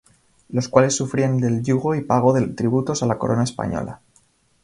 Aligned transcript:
Los 0.49 0.67
cuales 0.67 0.95
sufrían 0.95 1.37
del 1.37 1.61
yugo 1.61 1.93
y 1.93 2.01
pago 2.01 2.33
de 2.33 2.47
tributos 2.47 3.03
a 3.03 3.05
la 3.05 3.19
corona 3.19 3.43
española. 3.43 4.01